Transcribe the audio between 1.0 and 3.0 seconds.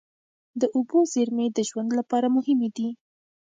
زیرمې د ژوند لپاره مهمې دي.